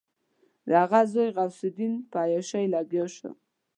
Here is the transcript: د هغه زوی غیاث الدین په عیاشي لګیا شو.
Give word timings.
د 0.67 0.69
هغه 0.81 0.99
زوی 1.11 1.27
غیاث 1.37 1.57
الدین 1.67 1.93
په 2.11 2.17
عیاشي 2.25 2.65
لګیا 2.75 3.05
شو. 3.15 3.31